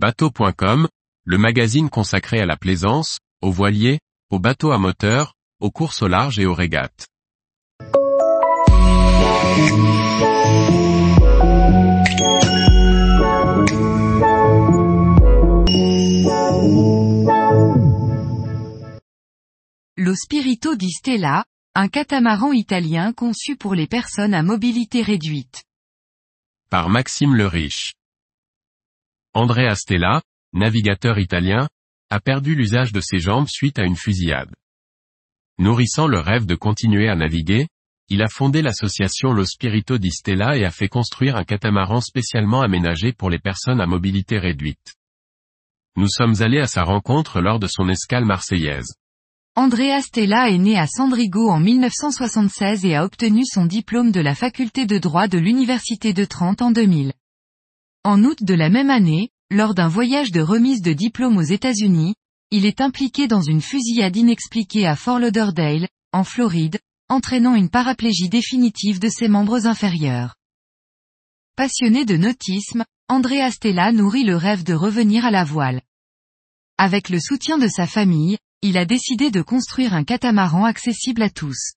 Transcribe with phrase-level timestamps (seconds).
[0.00, 0.86] Bateau.com,
[1.24, 3.98] le magazine consacré à la plaisance, aux voiliers,
[4.30, 7.08] aux bateaux à moteur, aux courses au large et aux régates.
[19.96, 21.44] Lo Spirito di Stella,
[21.74, 25.64] un catamaran italien conçu pour les personnes à mobilité réduite.
[26.70, 27.97] Par Maxime le Riche.
[29.38, 30.20] Andrea Stella,
[30.52, 31.68] navigateur italien,
[32.10, 34.52] a perdu l'usage de ses jambes suite à une fusillade.
[35.60, 37.68] Nourrissant le rêve de continuer à naviguer,
[38.08, 42.62] il a fondé l'association Lo Spirito di Stella et a fait construire un catamaran spécialement
[42.62, 44.96] aménagé pour les personnes à mobilité réduite.
[45.94, 48.92] Nous sommes allés à sa rencontre lors de son escale marseillaise.
[49.54, 54.34] Andrea Stella est né à Sandrigo en 1976 et a obtenu son diplôme de la
[54.34, 57.12] faculté de droit de l'Université de Trente en 2000.
[58.04, 62.14] En août de la même année, lors d'un voyage de remise de diplôme aux États-Unis,
[62.50, 66.78] il est impliqué dans une fusillade inexpliquée à Fort Lauderdale, en Floride,
[67.08, 70.34] entraînant une paraplégie définitive de ses membres inférieurs.
[71.56, 75.80] Passionné de nautisme, Andrea Stella nourrit le rêve de revenir à la voile.
[76.76, 81.30] Avec le soutien de sa famille, il a décidé de construire un catamaran accessible à
[81.30, 81.72] tous.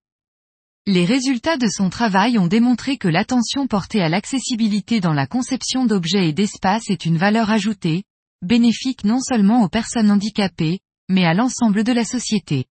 [0.88, 5.86] Les résultats de son travail ont démontré que l'attention portée à l'accessibilité dans la conception
[5.86, 8.04] d'objets et d'espace est une valeur ajoutée,
[8.42, 12.66] bénéfique non seulement aux personnes handicapées, mais à l'ensemble de la société.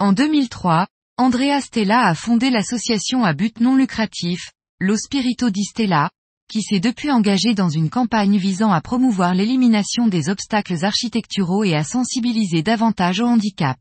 [0.00, 0.88] En 2003,
[1.18, 6.10] Andrea Stella a fondé l'association à but non lucratif, Lo Spirito di Stella,
[6.50, 11.76] qui s'est depuis engagé dans une campagne visant à promouvoir l'élimination des obstacles architecturaux et
[11.76, 13.78] à sensibiliser davantage au handicap.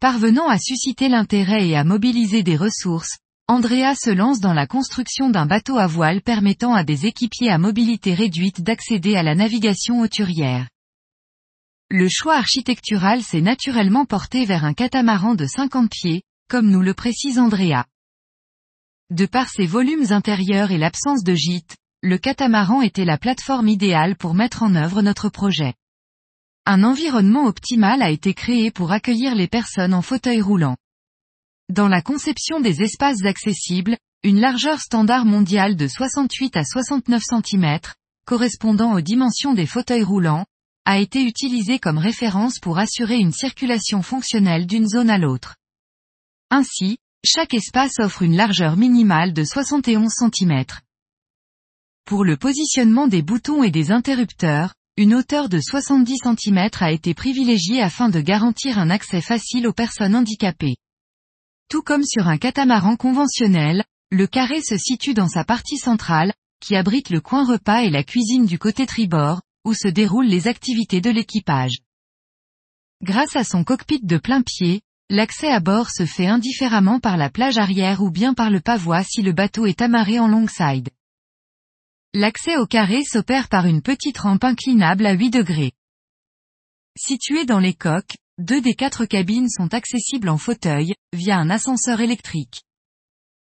[0.00, 5.28] Parvenant à susciter l'intérêt et à mobiliser des ressources, Andrea se lance dans la construction
[5.28, 10.00] d'un bateau à voile permettant à des équipiers à mobilité réduite d'accéder à la navigation
[10.00, 10.70] hauturière.
[11.90, 16.94] Le choix architectural s'est naturellement porté vers un catamaran de 50 pieds, comme nous le
[16.94, 17.84] précise Andrea.
[19.10, 24.16] De par ses volumes intérieurs et l'absence de gîte, le catamaran était la plateforme idéale
[24.16, 25.74] pour mettre en œuvre notre projet.
[26.72, 30.76] Un environnement optimal a été créé pour accueillir les personnes en fauteuil roulant.
[31.68, 37.80] Dans la conception des espaces accessibles, une largeur standard mondiale de 68 à 69 cm,
[38.24, 40.46] correspondant aux dimensions des fauteuils roulants,
[40.84, 45.56] a été utilisée comme référence pour assurer une circulation fonctionnelle d'une zone à l'autre.
[46.50, 50.64] Ainsi, chaque espace offre une largeur minimale de 71 cm.
[52.04, 57.14] Pour le positionnement des boutons et des interrupteurs, une hauteur de 70 cm a été
[57.14, 60.76] privilégiée afin de garantir un accès facile aux personnes handicapées.
[61.70, 66.76] Tout comme sur un catamaran conventionnel, le carré se situe dans sa partie centrale, qui
[66.76, 71.00] abrite le coin repas et la cuisine du côté tribord, où se déroulent les activités
[71.00, 71.78] de l'équipage.
[73.02, 77.30] Grâce à son cockpit de plein pied, L'accès à bord se fait indifféremment par la
[77.30, 80.90] plage arrière ou bien par le pavois si le bateau est amarré en longside.
[82.12, 85.72] L'accès au carré s'opère par une petite rampe inclinable à 8 degrés.
[86.98, 92.00] Située dans les coques, deux des quatre cabines sont accessibles en fauteuil, via un ascenseur
[92.00, 92.62] électrique.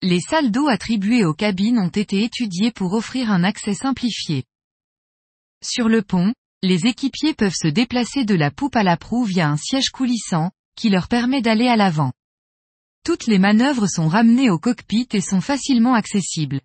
[0.00, 4.44] Les salles d'eau attribuées aux cabines ont été étudiées pour offrir un accès simplifié.
[5.62, 9.50] Sur le pont, les équipiers peuvent se déplacer de la poupe à la proue via
[9.50, 12.12] un siège coulissant, qui leur permet d'aller à l'avant.
[13.04, 16.62] Toutes les manœuvres sont ramenées au cockpit et sont facilement accessibles.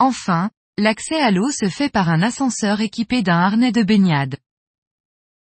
[0.00, 4.36] Enfin, l'accès à l'eau se fait par un ascenseur équipé d'un harnais de baignade.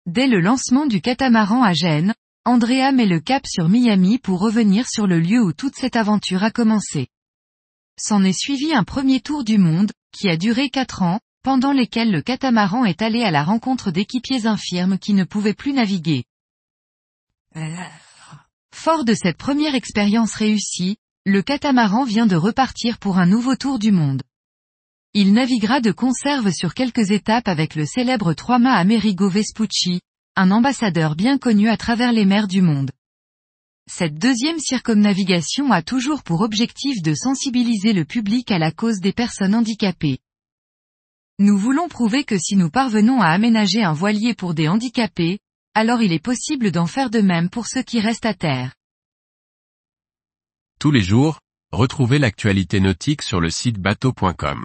[0.06, 2.14] Dès le lancement du catamaran à Gênes,
[2.44, 6.44] Andrea met le cap sur Miami pour revenir sur le lieu où toute cette aventure
[6.44, 7.08] a commencé.
[7.98, 12.10] S'en est suivi un premier tour du monde, qui a duré quatre ans, pendant lesquels
[12.10, 16.24] le catamaran est allé à la rencontre d'équipiers infirmes qui ne pouvaient plus naviguer.
[18.74, 23.78] Fort de cette première expérience réussie, le catamaran vient de repartir pour un nouveau tour
[23.78, 24.22] du monde.
[25.16, 30.00] Il naviguera de conserve sur quelques étapes avec le célèbre trois-mâts Amerigo Vespucci,
[30.34, 32.90] un ambassadeur bien connu à travers les mers du monde.
[33.88, 39.12] Cette deuxième circumnavigation a toujours pour objectif de sensibiliser le public à la cause des
[39.12, 40.18] personnes handicapées.
[41.38, 45.38] Nous voulons prouver que si nous parvenons à aménager un voilier pour des handicapés,
[45.74, 48.74] alors il est possible d'en faire de même pour ceux qui restent à terre.
[50.80, 51.38] Tous les jours,
[51.70, 54.64] retrouvez l'actualité nautique sur le site bateau.com.